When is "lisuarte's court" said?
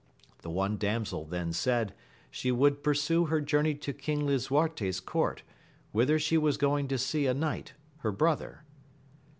4.25-5.43